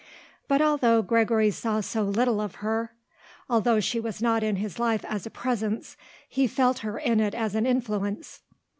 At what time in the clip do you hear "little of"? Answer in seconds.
2.01-2.55